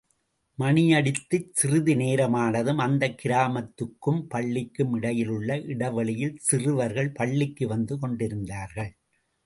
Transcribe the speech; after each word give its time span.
மணியடித்துச் 0.59 1.51
சிறிது 1.53 1.93
நேரமானதும் 1.95 2.77
அந்தக் 2.77 3.19
கிராமத்துக்கும் 3.23 4.21
பள்ளிக்கும் 4.27 4.93
இடையில் 4.93 5.27
உள்ள 5.27 5.59
இடைவெளியில் 5.73 6.37
சிறுவர்கள் 6.41 7.11
பள்ளிக்கு 7.11 7.67
வந்து 7.67 7.99
கொண்டிருந்தார்கள். 7.99 8.91